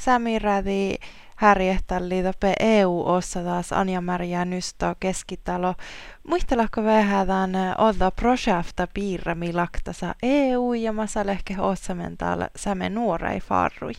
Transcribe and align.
Sämirädi 0.00 0.94
härjehtalli 1.36 2.22
tope 2.22 2.52
EU-ossa 2.60 3.40
taas 3.44 3.72
Anja-Maria 3.72 4.44
Nysto 4.44 4.86
keskitalo. 5.00 5.74
Muistelako 6.28 6.84
vähädään 6.84 7.50
olla 7.78 8.10
projekta 8.20 8.86
piirre 8.94 9.34
milaktasa 9.34 10.14
EU 10.22 10.72
ja 10.72 10.92
masalehke 10.92 11.54
osamental 11.60 12.40
säme 12.56 12.88
nuorei 12.88 13.40
farrui? 13.40 13.92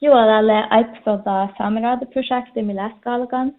Joo, 0.00 0.26
tälle 0.26 0.66
aipsota 0.70 1.48
sameradeprojekti 1.58 2.62
miläskalkan. 2.62 3.52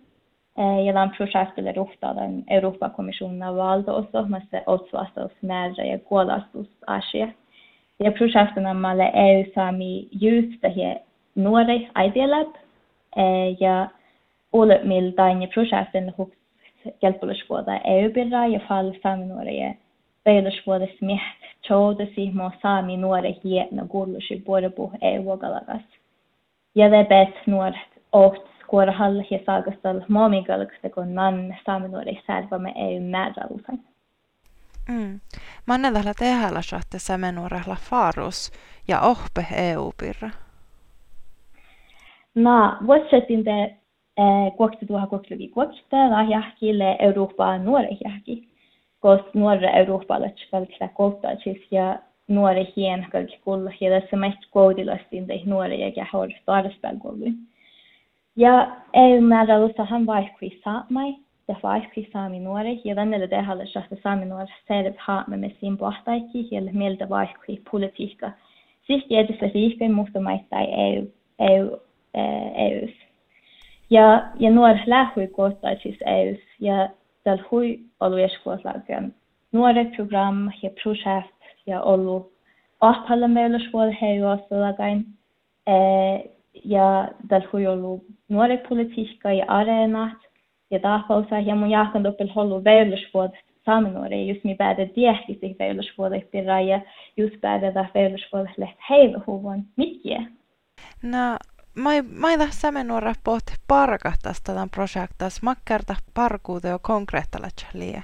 Ja 0.85 0.93
tämän 0.93 1.11
projektille 1.17 1.71
ruhtauden 1.71 2.43
Euroopan 2.49 2.91
komission 2.91 3.39
valtuusto, 3.39 4.25
missä 4.25 4.61
otsvastaus 4.65 5.31
määrä 5.41 5.83
ja 5.83 5.99
ja 5.99 5.99
projektena 5.99 7.42
malle 8.73 9.11
EU 9.13 9.43
saami 9.55 10.07
tähän 10.61 10.99
nuori 11.35 11.89
idealat 12.05 12.57
ja 13.59 13.87
ole 14.53 14.79
miltain 14.83 15.41
ja 15.41 15.47
projekten 15.53 16.13
huks 16.17 16.37
hjälpullisvuoda 17.01 17.79
EU-birra 17.83 18.45
ja 18.47 18.59
fall 18.67 18.91
saami 19.03 19.25
nuoria 19.25 19.73
peilusvuoda 20.23 20.87
smiht 20.97 21.41
choudasi 21.67 22.31
mo 22.33 22.51
saami 22.61 22.97
nuori 22.97 23.35
hietna 23.43 23.85
gullusi 23.85 24.43
borbu 24.45 24.91
EU-galagas. 25.01 25.85
Ja 26.75 26.89
det 26.91 27.07
bet 27.09 27.47
nuort 27.47 27.75
oht 28.11 28.45
skuorahall 28.63 29.21
ja 29.29 29.39
saagastal 29.45 30.01
moomigalgsta 30.07 30.89
kun 30.89 31.15
nan 31.15 31.55
saami 31.65 31.87
nuori 31.87 32.19
särva 32.27 32.59
me 32.59 32.73
EU 32.75 33.01
määrä 33.01 33.47
usain. 33.49 33.92
Mm. 34.89 35.19
Mannedalla 35.65 36.13
tehällä 36.19 36.61
saatte 36.61 36.99
sämenuorella 36.99 37.77
farus 37.89 38.51
ja 38.87 39.01
ohpe 39.01 39.45
EU-pirra. 39.57 40.29
Na, 42.35 42.77
vuositin 42.87 43.43
te 43.43 43.77
kuokti 44.57 44.85
tuoha 44.85 45.07
kuokti 45.07 45.47
kuokta 45.47 46.09
lahjahkille 46.09 46.95
Euroopan 46.99 47.65
nuori 47.65 47.97
jahki. 48.03 48.47
Kos 48.99 49.21
nuori 49.33 49.67
Euroopalle 49.67 50.33
kalkista 50.51 50.87
kohtaasis 50.87 51.57
ja 51.71 51.99
nuori 52.27 52.73
hien 52.75 53.07
kalki 53.11 53.39
kulla 53.43 53.71
ja 53.81 54.01
tässä 54.01 54.17
mest 54.17 54.39
koodilastin 54.51 55.27
te 55.27 55.41
nuori 55.45 55.81
ja 55.81 55.91
kähor 55.91 56.29
tarspelkollu. 56.45 57.31
Ja 58.35 58.75
EU-määrälussa 58.93 59.85
hän 59.85 60.05
vaikui 60.05 60.61
saamai 60.63 61.15
det 61.47 61.57
vaikui 61.63 62.07
saami 62.13 62.39
nuori 62.39 62.81
ja 62.83 62.95
tännellä 62.95 63.27
tehdä 63.27 63.53
että 63.83 63.95
saami 64.03 64.25
nuori 64.25 64.53
serv 64.67 64.93
haamme 64.97 65.37
me 65.37 65.51
siinä 65.59 65.77
pohtaikki 65.77 66.47
ja 66.51 66.61
mieltä 66.71 67.09
vaikui 67.09 67.61
politiikka. 67.71 68.31
Siis 68.87 69.05
tietysti 69.07 69.51
riikkuen 69.53 69.93
muuta 69.93 70.21
maista 70.21 70.55
EU, 70.59 71.07
EU 71.39 71.77
EUs. 72.55 72.91
Ja, 73.89 74.23
ja 74.39 74.51
nuor 74.51 74.75
lähui 74.85 75.29
siis 75.83 75.97
EUs 76.05 76.39
ja 76.59 76.89
täl 77.23 77.37
hui 77.51 77.79
ollut 77.99 78.19
eskuoslagen 78.19 79.15
nuoret 79.51 79.91
program 79.95 80.51
ja 80.61 80.69
projekt 80.83 81.43
ja 81.65 81.81
ollut 81.81 82.33
ahpalla 82.81 83.27
meilosvuol 83.27 83.91
heijuosalagain 84.01 85.05
ja 86.63 87.07
täl 87.27 87.41
hui 87.53 87.67
ollut 87.67 88.03
nuoret 88.29 88.69
politiikka 88.69 89.31
ja 89.31 89.45
areenat 89.47 90.17
ja 90.73 90.79
tahpausa 90.79 91.39
ja 91.39 91.55
mun 91.55 91.71
jahkan 91.71 92.03
doppel 92.03 92.29
hollu 92.35 92.63
veilusvuod 92.63 93.31
samenuori 93.65 94.27
just 94.27 94.43
mi 94.43 94.55
bäde 94.55 94.89
diehti 94.95 95.55
veilusvuod 95.59 96.21
pirra 96.31 96.61
ja 96.61 96.81
just 97.17 97.41
bäde 97.41 97.73
da 97.73 97.85
veilusvuod 97.93 98.47
leht 98.57 98.77
heiluhuvon 98.89 99.63
mitje. 99.77 100.27
No, 101.03 101.37
maida 102.19 102.47
sämenuora 102.49 103.13
pohti 103.23 103.53
parkahtas 103.67 104.41
tämän 104.41 104.69
projektas 104.69 105.41
makkarta 105.41 105.95
parkuute 106.13 106.69
jo 106.69 106.79
konkreettalla 106.81 107.47
lie? 107.73 108.03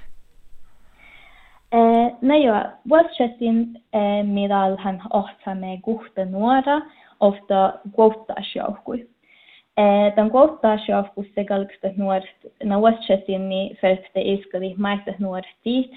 Eh, 1.72 2.12
no 2.22 2.36
joo, 2.36 2.64
vuosisettin 2.90 3.84
eh, 3.94 4.24
midal 4.24 4.78
hän 4.78 5.02
ohtsamme 5.14 5.80
kuhta 5.82 6.26
nuora 6.26 6.82
ofta 7.20 7.74
kuottaasjoukkui. 7.92 9.00
Eh, 9.02 9.08
tämän 10.16 10.32
kuottaasjoukkus 10.32 11.28
se 11.36 11.44
kalksta 11.44 11.88
nuoret, 11.98 12.54
na 12.64 12.82
vuosisettin 12.82 13.50
niin 13.50 13.78
fälkte 13.82 14.22
iskali 14.22 14.76
maita 14.78 15.14
nuoret 15.20 15.56
tiit 15.64 15.92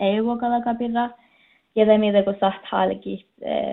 EU-kalakabilla, 0.00 1.10
ja 1.76 1.86
det 1.86 1.98
mitä 1.98 2.22
kun 2.22 2.36
saht 2.40 2.64
halki 2.64 3.26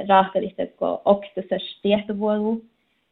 rahkalista 0.07 0.65
kun 0.77 0.99
oktusas 1.05 1.79
tietovuolu, 1.81 2.61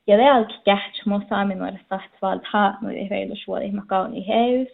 ja 0.07 0.17
det 0.17 0.23
är 0.23 0.31
allt 0.31 0.63
gert 0.65 1.05
må 1.05 1.21
saminor 1.29 1.77
sagt 1.89 2.21
vald 2.21 2.41
ha 2.53 2.77
nu 2.81 2.91
i 2.91 3.03
hela 3.09 3.35
svåri 3.35 3.71
makaun 3.71 4.15
i 4.15 4.21
heus. 4.21 4.67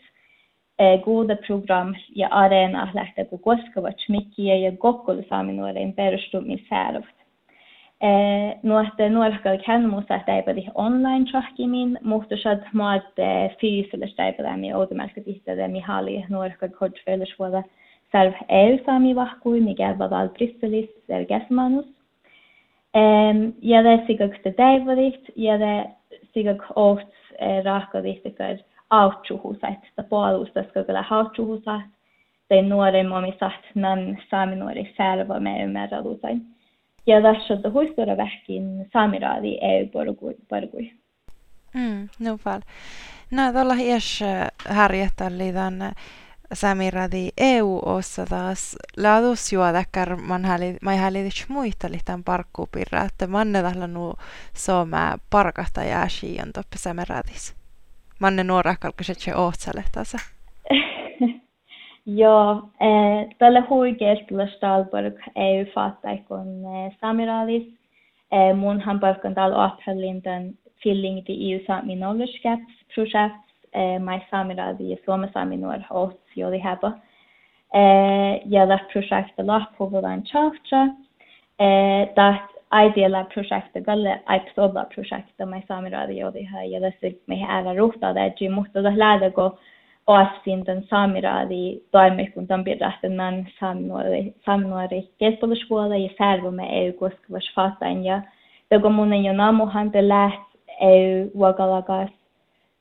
Eh, 0.80 1.02
goda 1.04 1.36
program 1.36 1.96
ja 2.16 2.28
arena 2.32 2.90
lähte 2.94 3.24
på 3.26 3.38
koskavat 3.38 3.96
mikkiä 4.10 4.56
ja 4.56 4.72
gokkol 4.72 5.22
saminore 5.30 5.94
perustum 8.02 8.54
i 8.54 8.54
särvt. 8.54 8.54
Eh, 8.54 8.60
no 8.64 8.80
että 8.80 9.10
nuorkal 9.10 9.58
kenmus 9.66 10.06
että 10.10 10.36
ei 10.36 10.44
pedi 10.44 10.68
online 10.76 11.26
trahkimin, 11.32 12.00
mutta 12.04 12.36
sad 12.38 12.64
maat 12.74 13.04
fyysillistä 13.62 14.26
ei 14.26 14.34
pedi 14.34 14.58
mi 14.58 14.74
outomärkä 14.74 15.22
tihtä 15.22 15.68
mi 15.68 15.80
hali 15.80 16.26
nuorkal 16.30 16.70
kodföllisvuoda 16.70 17.64
särv 18.12 18.34
EU 18.50 18.78
sami 18.86 19.16
vahkui, 19.16 19.62
mikä 19.62 19.96
vadal 20.00 20.30
Brysselis 20.30 20.90
ergesmanus. 21.10 21.86
Um, 22.96 23.54
ja 23.62 23.84
det 23.84 24.06
sigag 24.08 24.42
te 24.44 24.54
deivarit, 24.58 25.30
ja 25.36 25.58
det 25.58 25.90
sigag 26.34 26.64
oht 26.76 27.14
eh, 27.40 27.64
rahkarit 27.64 28.26
ikar 28.26 28.58
autruhusat, 28.90 29.84
ta 29.96 30.04
puolusta 30.04 30.64
skagala 30.64 31.04
autruhusat, 31.10 31.82
tai 32.50 32.62
nuori 32.62 33.04
momi 33.04 33.34
saht 33.40 33.76
nan 33.76 34.18
saami 34.30 34.56
nuori 34.56 34.94
särva 34.98 35.40
me 35.40 35.64
ymmärrälutain. 35.64 36.57
Ja 37.08 37.22
tässä 37.22 37.54
on 37.54 37.74
huistora 37.74 38.18
vähkin 38.18 38.90
saamiraadi 38.94 39.58
ei 39.62 39.92
porgui. 40.50 40.92
Mm, 41.74 42.10
no 42.20 42.38
fall. 42.38 42.62
No, 43.32 43.54
tuolla 43.54 43.74
iäs 43.74 44.20
härjättäli 44.70 45.54
tämän 45.54 45.92
Samiradi 46.54 47.30
EU-ossa 47.38 48.26
taas 48.26 48.76
laadusjuodakar 48.98 50.16
man 50.16 50.46
häli, 50.46 50.78
mä 50.82 50.96
häli 50.96 51.30
muisteli 51.48 52.00
tämän 52.06 52.24
parkkupirra, 52.24 53.04
että 53.04 53.28
manne 53.28 53.62
tällä 53.62 53.88
nu 53.88 54.14
sooma 54.54 55.18
parkasta 55.30 55.84
jääsi 55.84 56.38
on 56.42 56.54
toppe 56.54 56.78
Samiradis. 56.78 57.56
Manne 58.20 58.44
nuora 58.44 58.76
kalkaiset 58.80 59.20
se 59.20 59.36
ohtsale 59.36 59.84
tasa. 59.96 60.18
Joo, 62.08 62.70
eh, 62.80 63.28
tällä 63.38 63.64
huikealla 63.70 64.48
stalborg 64.56 65.20
ei 65.36 65.66
fatta 65.66 66.18
kun 66.28 66.66
eh, 66.66 66.98
samiralis. 67.02 67.68
Eh, 68.32 68.56
munhan 68.56 69.00
palkan 69.00 69.34
täällä 69.36 69.64
ahtallintan 69.64 70.44
filling 70.84 71.30
i 71.30 71.54
EU 71.54 71.60
saami 71.68 71.96
nollerskapsprojekt 71.96 73.36
eh, 73.74 74.00
mai 74.00 74.22
samirali 74.32 74.90
ja 74.90 74.98
suomasami 75.06 75.58
nuor 75.58 75.80
hots 75.90 76.38
joli 76.38 76.64
heba. 76.64 76.92
Eh, 77.74 78.42
ja 78.46 78.80
projekta 78.94 79.48
lahpuvulan 79.48 80.24
tjahtra. 80.24 80.84
Eh, 81.60 82.10
dat 82.16 82.42
ideella 82.86 83.24
projektet 83.24 83.84
galle 83.84 84.22
aipsoba 84.26 84.86
projektet 84.96 85.48
mai 85.50 85.64
samirali 85.68 86.20
joli 86.20 86.44
ha 86.44 86.64
ja 86.64 86.82
läsit 86.82 87.22
mei 87.28 87.44
ära 87.50 87.74
rohtada, 87.74 88.26
että 88.26 88.50
muttada 88.50 88.92
lähdä 88.98 89.32
kun 89.32 89.58
toimikun 91.92 92.48
tämän 92.48 92.64
birrasten 92.64 93.16
man 93.16 93.48
samnuori 93.60 94.34
samnuori 94.46 95.10
keskusteluskola 95.18 95.98
ja 95.98 96.10
servo 96.18 96.52
me 96.52 96.86
EU 96.86 96.94
koskevas 96.94 97.52
fatain 97.56 98.06
ja 98.06 98.22
det 98.70 98.82
går 98.82 98.90
munen 98.90 99.26
jo 99.26 99.34
namuhan 99.34 99.94
det 99.94 100.08
läht 100.08 100.48
EU 100.82 101.30
wagalagas 101.40 102.10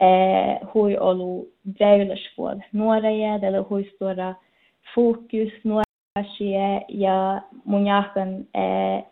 eh, 0.00 0.68
hui 0.74 0.96
ollut 0.98 1.48
väyläsvuod 1.80 2.60
nuoreja, 2.72 3.38
tällä 3.38 3.64
hui 3.70 3.84
stora 3.94 4.34
fokus 4.94 5.52
nuoreja 5.64 6.80
ja 6.88 7.42
mun 7.64 7.86
jahkan 7.86 8.46
eh, 8.54 9.04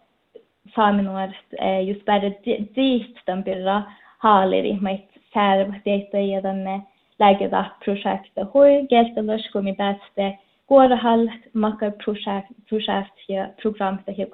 saamenuoret 0.74 1.54
eh, 1.60 1.88
just 1.88 2.04
bara 2.04 2.30
dit 2.44 3.16
den 3.26 3.44
birra 3.44 3.82
haaleri 4.18 4.78
mait 4.80 5.08
särv 5.34 5.74
teitä 5.84 6.20
ja 6.20 6.42
tänne 6.42 6.82
lägeda 7.18 7.64
projekte 7.84 8.44
hui 8.54 8.86
geltelös 8.88 9.50
kun 9.52 9.64
mi 9.64 9.72
bäste 9.72 10.38
Gårahall 10.68 11.28
makar 11.52 11.90
projekt, 12.04 12.48
program 13.62 13.98
ja 14.06 14.26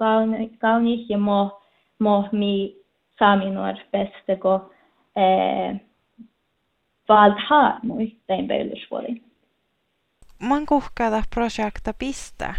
gauni 0.61 1.07
ja 1.09 1.19
må 1.19 1.51
må 1.99 2.29
mi 2.33 2.75
saminor 3.19 3.75
bäste 3.93 4.37
gå 4.37 4.71
eh, 5.17 5.81
valthaa 7.09 7.81
muistain 7.83 8.49
pöydysvuoli. 8.49 9.23
Man 10.39 10.67
kuhkada 10.67 11.23
projekta 11.35 11.93
pistä? 11.99 12.55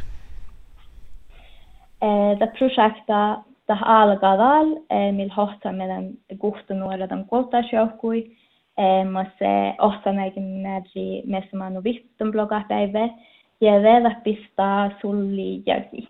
Eh, 2.02 2.40
det 2.40 2.48
projekta 2.60 3.44
tähän 3.68 3.88
alkaval, 3.88 4.66
millä 5.12 5.34
hohtaa 5.34 5.72
meidän 5.72 6.10
kuhtunuoretan 6.40 7.26
kultaisjoukkui, 7.26 8.22
mutta 8.22 8.41
se 9.40 9.76
ohtanaikin 9.80 10.64
nähdä 10.64 10.90
meissä 11.26 11.58
manu 11.58 11.84
vihtun 11.84 12.32
blogapäivä, 12.32 13.00
ja 13.62 13.82
vielä 13.82 14.16
pistää 14.24 14.92
sulli 15.02 15.64
jäki. 15.66 16.10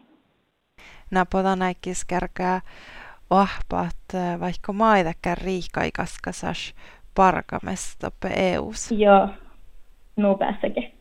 Napoda 1.12 1.56
näikis 1.56 2.06
kärkää 2.06 2.62
ahpaat, 3.30 4.40
vaikka 4.40 4.74
maidakään 4.74 5.38
riikaikaskasas 5.38 6.74
parkamesta 7.16 8.12
EUs. 8.36 8.92
Joo, 8.92 9.30
no 10.18 10.36
päässäkin. 10.36 11.01